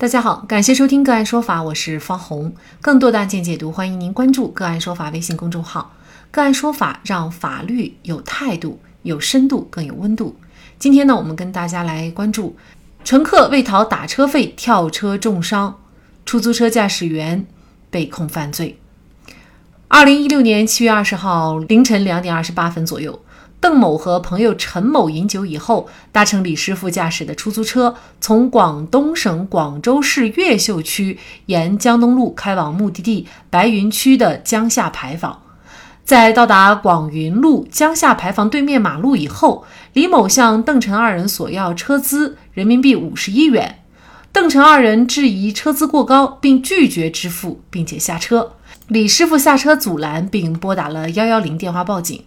[0.00, 2.54] 大家好，感谢收听个案说法，我是方红。
[2.80, 5.92] 更多的案件解读，欢迎您关注个案说法微信公众号。
[6.30, 10.36] 个案说法让法律有态度、有深度、更有温度。
[10.78, 12.56] 今天呢，我们跟大家来关注：
[13.02, 15.76] 乘客为讨打车费跳车重伤，
[16.24, 17.44] 出租车驾驶员
[17.90, 18.78] 被控犯罪。
[19.88, 23.20] 二零一六年七月二十号凌晨两点二十八分左右。
[23.60, 35.42] 邓某和朋友陈某饮酒以后，搭乘李师傅驾驶的出租车，从广东省广州市越秀区沿江东路开往目的地白云区的江夏牌坊。
[36.04, 43.80] 在到达广云路江夏牌坊对面马路以后，李某向邓陈二人索要车资人民币五十一元。
[44.32, 48.52] 邓陈二人质疑车资过高，并拒绝支付，并且下车。
[48.86, 52.22] 李师傅下车阻拦，并拨打了幺幺零电话报警。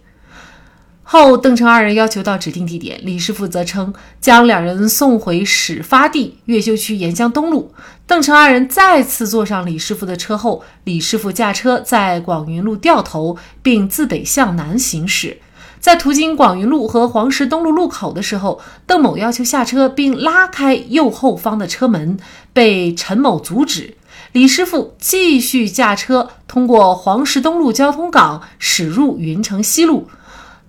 [1.04, 7.74] 后，邓成二人要求到指定地点，李师傅则称将两人送回始发地越秀区沿江东路。
[8.06, 15.38] 邓成二人再次坐上李师傅的车后，李师傅驾车在广云路掉头，并自北向南行驶。
[15.80, 22.16] 在途经广云路和黄石东路路口的时候，邓某要求下车，并拉开右后方的车门，
[22.52, 23.96] 被陈某阻止。
[24.30, 30.08] 李师傅继续驾车通过黄石东路交通港驶入云城西路。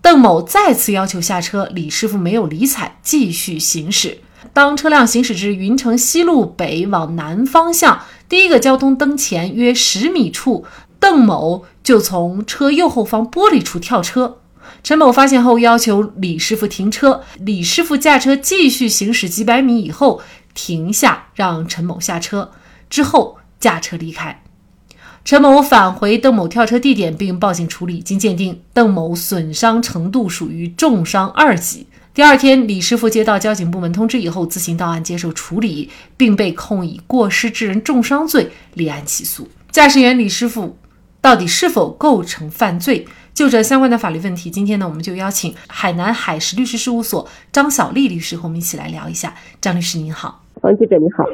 [0.04, 4.20] 邓某再次要求下车，李师傅没有理睬，继续行驶。
[4.52, 10.66] 当车辆行驶至云城西路北往南方向第一个交通灯前约十米处，
[11.00, 14.40] 邓某就从车右后方玻璃处跳车。
[14.84, 20.22] 陈某发现后要求李师傅停车，李师傅驾车继续行驶几百米以后
[20.54, 22.52] 停下，让陈某下车，
[22.90, 24.43] 之后驾车离开。
[25.26, 31.88] 陈某返回邓某跳车地点并报警处理，经鉴定，邓某损伤程度属于重伤二级。
[32.14, 39.48] 第二天，李师傅接到交警部门通知以后，自行到案接受处理，并被控以过失致人重伤罪立案起诉。
[39.72, 40.78] 驾驶员李师傅
[41.22, 43.08] 到底是否构成犯罪？
[43.34, 49.34] 就这相关的法律问题，今天呢，我们就邀请海南海石律师事务所张小丽律师和我们一起来聊一下。
[49.62, 50.43] 张律师您好。
[50.64, 51.26] 王记者你好，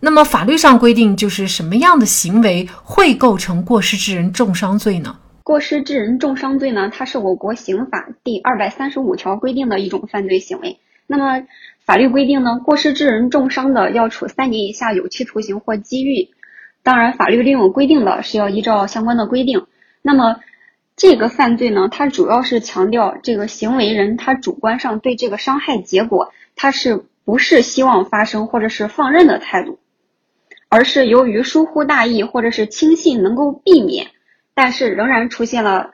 [0.00, 5.14] 那么法律上规定就是什么样的行为会构成过失致人重伤罪呢？
[5.44, 10.78] 过失致人重伤罪呢，它是我国刑法第二百三十五条规定的一种犯罪行为。
[11.06, 11.44] 那么
[11.84, 16.30] 法律规定呢，过失致人重伤的要处三年以下有期徒刑或拘役。
[16.82, 19.66] 当然，法律另有规定的是要依照相关的规定。
[20.00, 20.36] 那么
[20.96, 27.04] 这个犯罪呢，它主要是强调这个行为人他主观上对这个伤害结果他是。
[27.28, 29.78] 不是希望发生或者是放任的态度，
[30.70, 34.06] 而是由于疏忽大意或者是轻信能够避免，
[34.54, 35.90] 但是仍然出现了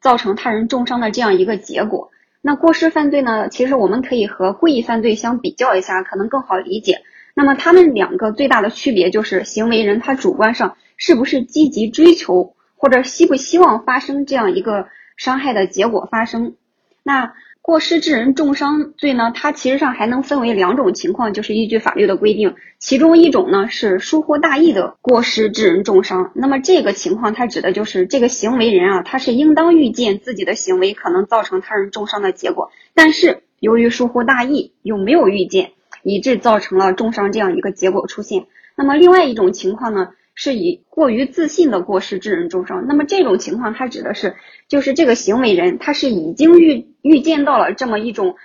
[0.00, 2.12] 造成他人重伤的这样一个结果。
[2.40, 3.48] 那过失犯罪呢？
[3.48, 7.02] 其实我们可以和故意犯罪相比较一下，可能更好理解。
[7.34, 16.54] 那么他们两个最大的区别就是行为人他主观上是不是积极追求或者希不希望发生这样一个伤害的结果发生。
[17.02, 17.32] 那。
[17.68, 26.32] 过失致人重伤罪呢，它其实上还能分为两种情况，就是依据法律的规定，其中一种呢是疏忽大意的过失致人重伤。
[26.34, 38.46] 那么这个情况，它指的就是这个行为人啊，他是应当预见自己的行为可能造成他人重伤的结果，但是由于疏忽大意又没有预见，以致造成了重伤这样一个结果出现。
[38.76, 40.08] 那么另外一种情况呢？
[40.40, 42.86] 是以过于自信的过失致人重伤。
[42.86, 44.36] 那么这种情况，它指的是
[44.68, 48.36] 就是这个行为人他是已经预预见到了这么一种，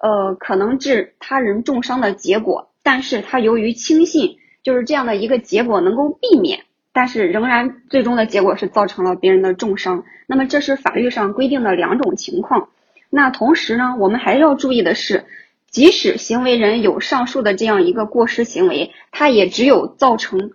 [0.00, 6.60] 呃，可能致他人重伤的结果，但是他由于轻信，就是这样的一个结果能够避免，
[6.94, 10.04] 但是仍然最终的结果是造成了别人的重伤。
[10.26, 12.70] 那么这是法律上规定的两种情况。
[13.10, 15.26] 那同时呢，我们还要注意的是，
[15.68, 20.52] 即使行为人有上述的这样一个过失行为，他也只有造成。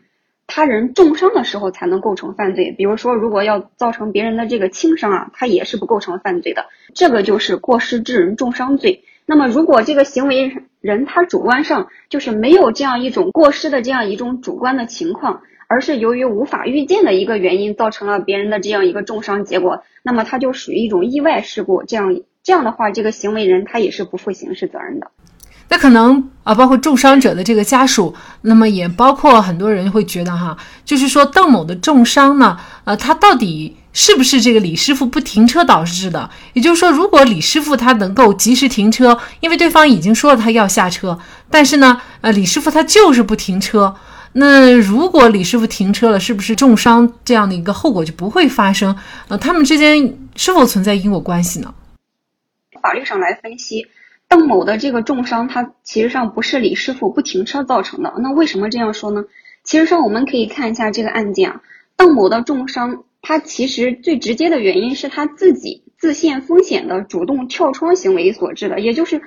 [0.47, 6.66] 他人重伤的时候才能构成犯罪，比如说，如果要造成别人的这个轻伤啊，他也是不构成犯罪的。
[6.96, 9.03] 这个就是过失致人重伤罪。
[9.25, 21.84] 那么，如果这个行为人他主观上就是没有这样一种过失的这样一种主观的情况，而是由于无法预见的一个原因造成了别人的这样一个重伤结果，那么他就属于一种意外事故。
[21.84, 25.11] 这样这样的话，这个行为人他也是不负刑事责任的。
[25.69, 36.29] 那可能啊，包括重伤者的这个家属，那么也包括很多人会觉得哈，就是说邓某的重伤呢，呃，他到底是不是这个李师傅不停车导致的？
[36.53, 41.19] 也就是说，如果李师傅他能够及时停车，因为对方已经说了他要下车，
[41.49, 43.93] 但是呢，呃，李师傅他就是不停车，
[44.34, 48.96] 那如果李师傅停车了，是不是重伤这样的一个后果就不会发生？
[49.28, 51.73] 呃，他们之间是否存在因果关系呢？
[52.81, 53.85] 法律上来分析。
[54.29, 58.14] 邓某的这个重伤，他其实上不是李师傅不停车造成的。
[58.20, 59.26] 那为什么这样说呢？
[59.64, 61.62] 其实上我们可以看一下这个案件啊，
[61.96, 68.79] 邓某的重伤，他其实最直接的原因是他自己自陷风险的主动跳窗行为所致的。
[68.79, 69.22] 也就是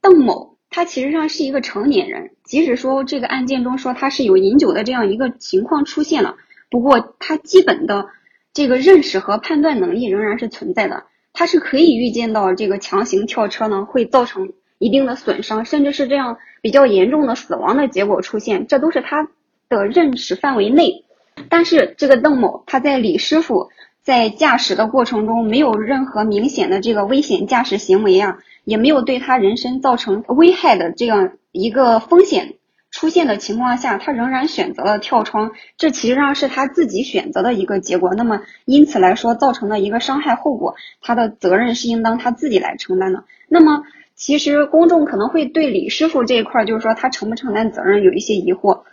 [0.00, 6.36] 邓某他其实上是一个成年人，即使说这个案件中说他是有饮酒的这样一个情况出现了，
[6.70, 8.08] 不过他基本的
[8.52, 11.04] 这个认识和判断能力仍然是存在的。
[11.36, 19.28] 他是可以预见到这个强行跳车呢会造成一定的损伤，甚至是这样比较严重的死亡的结果出现，这都是他
[19.68, 21.04] 的认识范围内。
[21.50, 23.68] 但是这个邓某他在李师傅
[24.02, 32.54] 在驾驶的过程中没有任何明显的这个危险驾驶行为啊，也没有对他人身造成危害的这样一个风险。
[32.98, 38.14] 出现的情况下，他仍然选择了跳窗，这其实上是他自己选择的一个结果。
[38.14, 43.24] 那么，因此来说，造成的一个伤害后果，他的责任是应当他自己来承担的。
[43.50, 43.82] 那么，
[44.14, 48.84] 其实公众可能会对李师傅这一块，就是说他承不承担责任有一些疑惑。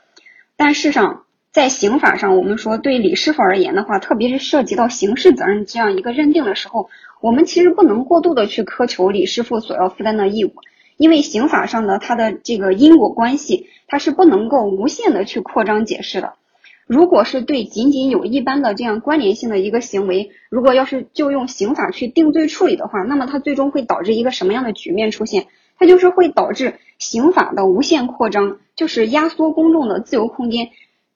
[0.57, 1.23] 但事实上，
[1.53, 6.89] 在刑法上，我们说对李师傅而言的话，特别是涉及到刑事责任这样一个认定的时候，
[7.21, 10.55] 我们其实不能过度的去苛求李师傅所要负担的义务。
[10.97, 16.33] 因为刑法上的它的这个因果关系，它是不能够无限的去扩张解释的。
[16.85, 25.47] 如果是对仅仅有一般的这样关联性的一个行为，如果要是就用刑法去定罪处理的话，那么它最终会导致一个什么样的局面出现？
[25.79, 30.69] 它就是会导致刑法的无限扩张，就是压缩公众的自由空间。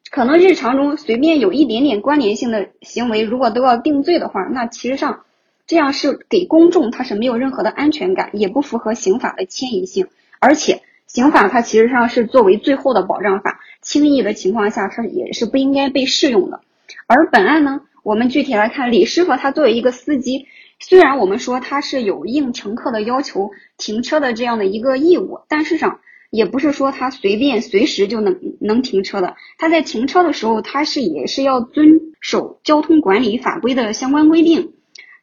[0.09, 5.24] 可能日常中随便有一点点关联性的行为，如果都要定罪的话，那其实上。
[5.68, 10.08] 这样是给公众，他是没有任何的安全感，也不符合刑法的迁移性。
[10.40, 16.62] 而且，刑法它其实上是作为最后的保障法，轻易的情况下，它也是不应该被适用的。
[17.06, 20.46] 而本案呢，我们具体来看，李师傅他作为一个司机，
[20.80, 26.00] 虽然我们说他是有应乘客的要求停车的这样的一个义务，但是上
[26.30, 29.36] 也不是说他随便随时就能能停车的。
[29.58, 34.74] 他在停车的时候，他是也是要遵守交通管理法规的相关规定。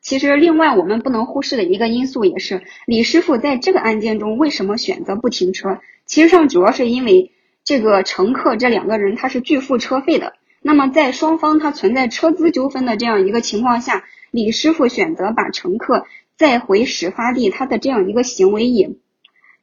[0.04, 5.80] 其实，另外我们不能忽视的一个因素也是李师傅在这个案件中为什么选择不停车？
[6.04, 7.32] 其实上主要是因为
[7.64, 10.34] 这个乘客这两个人他是拒付车费的。
[10.60, 16.04] 那么在双方他存在车资纠纷的这样一个情况下，李师傅选择把乘客
[16.36, 18.90] 载回始发地，他的这样一个行为也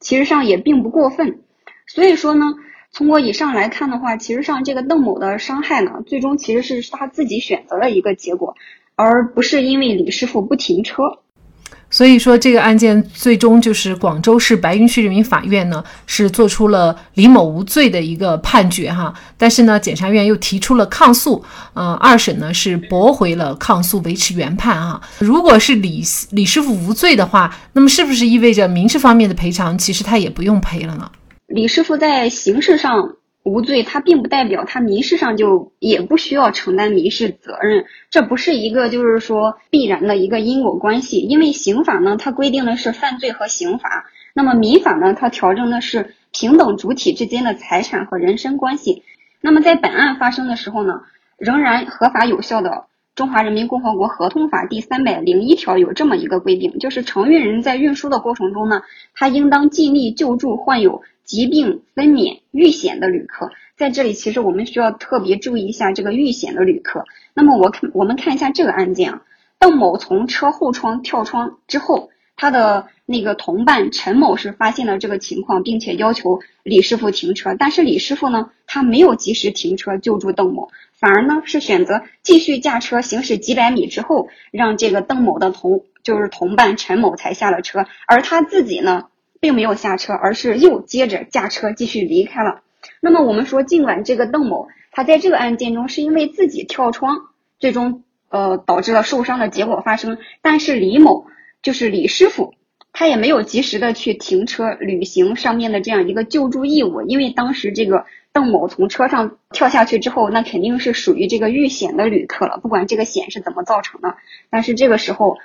[0.00, 1.42] 其实上也并不过分。
[1.86, 2.54] 所以说呢，
[2.90, 8.56] 从我以上来看的话，其实上这个邓某的伤害呢，最终其实是他自己选择的一个结果。
[8.96, 11.02] 而不是因为李师傅不停车，
[11.90, 21.44] 所以说这个案件最终就是广州市白云区人民法院呢是做出了李某无罪的一个判决哈，但是呢检察院又提出了抗诉，
[21.74, 25.00] 呃二审呢是驳回了抗诉，维持原判哈。
[25.18, 31.10] 如果是李李师傅无罪的话，那么是不是意味着民事方面的赔偿其实他也不用赔了呢？
[31.48, 33.16] 李师傅在刑事上。
[33.44, 41.18] 无罪，他并不代表他民事上就也不需要承担民事责任，这不是一个就是说必然的一个因果关系。
[41.18, 49.02] 因为刑法呢，它规定的是犯罪和刑罚，那么民法呢，它调整的是平等主体之间的财产和人身关系。
[49.40, 51.00] 那么在本案发生的时候呢，
[51.36, 52.70] 仍然合法有效的
[53.14, 58.82] 《中华人民共和国合同法》第三百零一条有这么一个规定，就是承运人在运输的过程中呢，
[59.14, 61.02] 他应当尽力救助患有。
[61.24, 67.04] 疾病分娩遇险的旅客，在这里其实我们需要特别注意一下这个遇险的旅客。
[67.32, 69.22] 那么我看我们看一下这个案件啊，
[69.60, 89.08] 邓某从车后窗跳窗之后，他的那个同伴陈某是发现了这个情况，并且要求李师傅停车，但是李师傅呢，他没有及时停车救助邓某，反而呢是选择继续驾车行驶几百米之后，让这个邓某的同就是同伴陈某才下了车，而他自己呢。
[89.42, 92.62] 并没有下车，而是又接着驾车继续离开了。
[93.00, 97.18] 那么我们说，尽管这个邓某他在这个案件中是因为自己跳窗，
[97.58, 101.26] 最终呃导致了受伤的结果发生，但是李某
[101.60, 102.54] 就是李师傅，
[102.92, 114.16] 他也没有及时的去停车履行上面的这样一个救助义务，因为当时这个邓某从车上跳下去之后，那肯定是属于这个遇险的旅客了，不管这个险是怎么造成的，
[114.50, 115.38] 但是这个时候。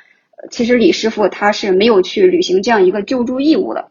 [0.52, 3.90] 其实李师傅他是没有去履行这样一个救助义务的，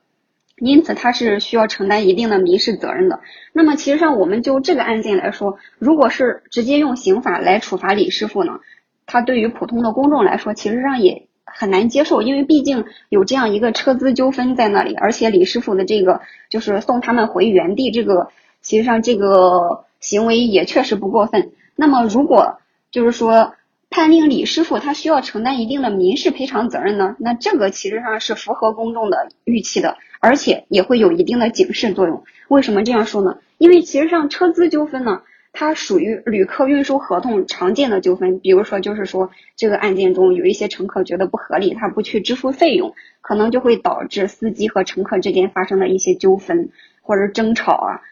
[0.60, 3.18] 因此他是需要承担一定的民事责任的。
[3.52, 8.60] 那么其实上我们就这个案件来说，如果是直接用刑法来处罚李师傅呢，
[9.06, 18.28] 他对于普通的公众来说，其实上也很难接受，因为毕竟有这样一个车资纠纷在那里，而且李师傅的这个就是送他们回原地，这个
[18.66, 21.52] 其实上这个行为也确实不过分。
[21.76, 22.58] 那么如果
[22.90, 23.54] 就是说。
[23.88, 27.14] 判定李师傅他需要承担一定的民事赔偿责任呢？
[27.18, 32.24] 那这个其实上是符合公众的预期的，而且也会有一定的警示作用。
[32.48, 33.38] 为什么这样说呢？
[33.58, 35.22] 因为其实上车资纠纷呢。
[35.58, 42.92] 它属于旅客运输合同常见的纠纷，比如说，就是说这个案件中有一些乘客觉得不合理，他不去支付费用，
[43.22, 46.68] 可能就会导致司机和乘客之间发生了一些纠纷
[47.00, 48.02] 或者争吵啊。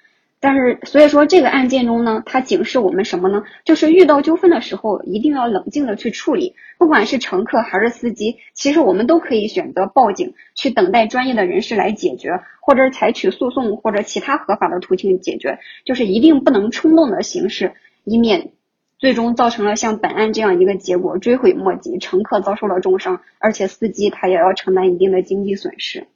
[0.46, 3.42] 但是，所以说这个案件中呢，它警示我们什么呢？
[3.64, 6.54] 就是遇到纠纷的时候，一定要冷静的去处理。
[6.76, 15.58] 不管是乘客还是司机，其实我们都可以选择报警，去等待专业的人士来解决，或者采取诉讼或者其他合法的途径解决。
[15.86, 17.72] 就是一定不能冲动的行事，
[18.04, 18.50] 以免
[18.98, 26.06] 最终造成了像本案这样一个结果，追悔莫及，乘客遭受了重伤，而且司机他也要承担一定的经济损失。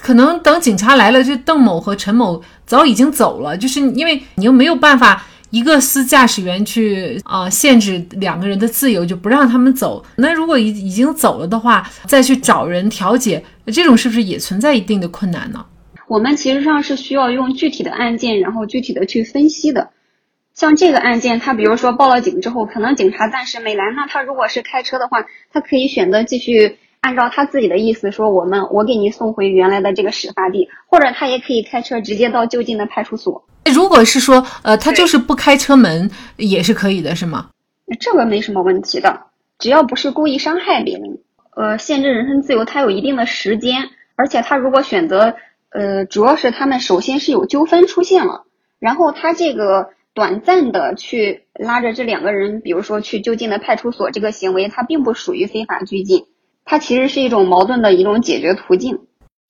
[0.00, 10.02] 可能等警察来了，就邓某和陈某早已经走了，就是因为你又没有办法一个司驾驶员去啊限制两个人的自由，就不让他们走。
[10.16, 15.64] 那如果已已经走了的话，再去找人调解，这种是不是也存在一定的困难呢？
[16.08, 19.90] 我们其实上是需要用具体的案件，然后具体的去分析的。
[20.54, 26.78] 像这个案件，他比如说报了警之后，可能警察暂时没来，那他如果是开车的话，他可以选择继续。
[27.00, 33.44] 按照他自己的意思说，我们我给您送回原来的这个始发地，或者他也可以开车直接到就近的派出所。
[33.74, 37.48] 如果是说，呃，他就是不开车门也是可以的，是吗？
[37.98, 39.26] 这个没什么问题的，
[39.58, 41.18] 只要不是故意伤害别人，
[41.56, 45.34] 呃，限制人身自由，他有一定的时间，而且他如果选择，
[45.70, 48.44] 呃，主要是他们首先是有纠纷出现了，
[48.78, 56.26] 然后他这个短暂的去拉着这两个人，比如说去就近的派出所这个行为，它并不属于非法拘禁。
[56.70, 59.00] 它其实是一种矛盾的一种解决途径。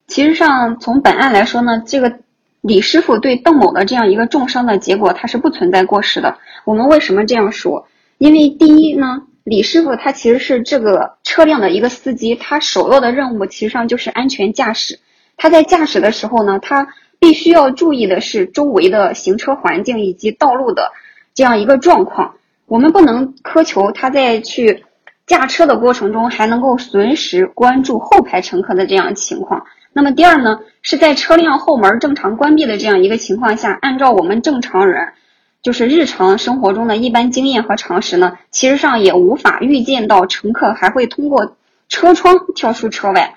[0.06, 2.20] 其实上，从本案来说呢，这个
[2.62, 6.38] 李师傅对邓某的这样一个重伤的结果，它是不存在过失的。
[6.64, 7.86] 我们为什么这样说？
[8.16, 14.98] 因为第一呢，李师傅他其实是这个车辆的一个司机，他首要的任务其实上就是安全驾驶。
[15.36, 20.90] 他在驾驶的时候呢，他必须要注意的是周围的行车环境以及道路的
[21.34, 22.36] 这样一个状况。
[22.66, 24.86] 我们不能苛求他在去。
[25.30, 29.64] 驾车的过程中还能够随时关注后排乘客的这样情况。
[29.92, 35.12] 那么第二呢，是在车辆后门正常关闭的这样一个情况下，按照我们正常人，
[35.62, 41.56] 就是日常生活中的一般经验和常识呢，其实上也无法预见到乘客还会通过
[41.88, 43.36] 车窗跳出车外。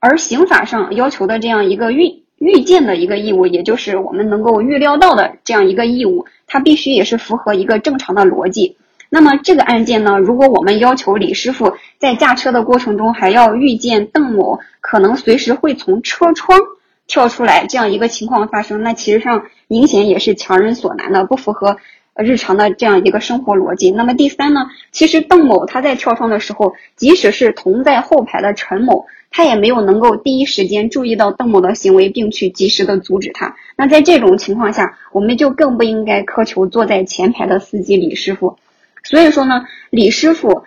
[0.00, 8.78] 而刑法上要求的这样一个预预见的一个义务，也就是我们能够预料到的这样一个义务，它必须也是符合一个正常的逻辑。
[9.10, 16.58] 那么这个案件呢，如果我们要求李师傅在驾车的过程中还要预见邓某可能随时会从车窗
[17.06, 21.78] 跳出来这样一个情况发生，那其实上明显也是强人所难的，不符合
[22.14, 23.90] 日常的这样一个生活逻辑。
[23.90, 33.56] 那么第三呢，其实邓某他在跳窗的时候，即使是同在后排的陈某，他也没有能够第一时间注意到邓某的行为，并去及时的阻止他。
[33.74, 38.58] 那在这种情况下，我们就更不应该苛求坐在前排的司机李师傅。
[39.04, 40.64] 所以说呢，李师傅，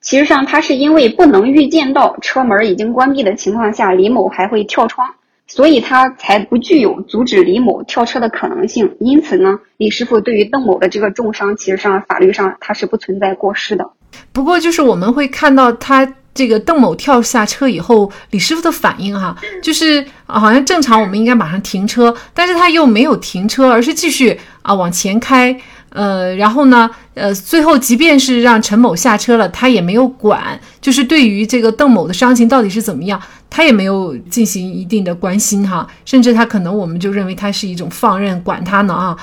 [0.00, 5.08] 其实上他是因为不能预见到车门已经关闭的情况下，李某还会跳窗，
[5.46, 8.96] 所以他才不具有阻止李某跳车的可能性。
[9.00, 13.90] 因此呢，李师傅对于邓某的这个重伤，其实上法律上他是不存在过失的。
[14.32, 25.56] 不过就是我们会看到他这个邓某跳下车以后，李师傅的反应哈，就是好像正常我们应该马上停车，但是他又没有停车，而是继续啊往前开。
[25.94, 39.16] 呃，然后呢，呃，最后即便是让陈某下车了，他也没有管，就是对于这个邓某的伤情到底是怎么样，他也没有进行一定的关心哈，甚至他可能我们就认为他是一种放任，管他呢啊。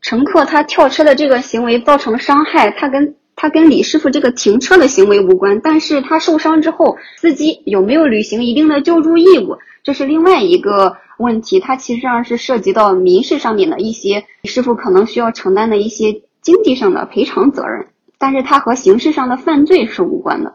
[0.00, 10.96] 乘客他跳车的这个行为造成伤害，他跟他跟李师傅这个停车的行为无关，但是他受伤之后，司机有没有履行一定的救助义务，这是另外一个。
[11.22, 17.86] 问题，它其实上是涉及到民事上面的一些师傅可能需要承担的一些经济上的赔偿责任，
[18.18, 20.52] 但是它和刑事上的犯罪是无关的。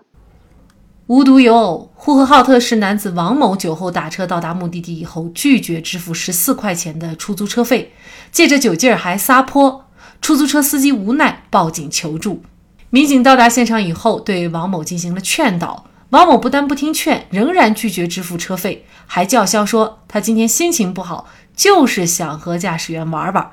[1.07, 7.93] 无独有偶，呼和浩特市男子王某酒后打车到达目的地以后，拒绝支付十四块钱的出租车费，
[8.29, 9.85] 借着酒劲儿还撒泼，
[10.21, 12.41] 出租车司机无奈报警求助。
[12.89, 15.85] 民警到达现场以后，对王某进行了劝导。
[16.09, 23.51] 王某不但不听劝，仍然拒绝支付车费，还叫嚣说他今天心情不好，就是想和驾驶员玩玩。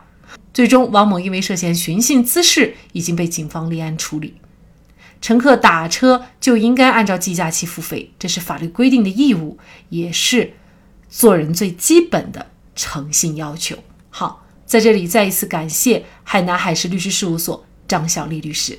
[0.52, 4.34] 最终，王某因为涉嫌寻衅滋事，已经被警方立案处理。
[5.20, 9.58] 乘客打车就应该按照计价器付费，这是法律规定的义务，
[9.88, 10.52] 也是
[11.08, 12.46] 做人最基本的
[12.76, 13.76] 诚信要求。
[14.10, 18.78] 好，在这里再一次感谢海南海事律师事务所张小丽律师。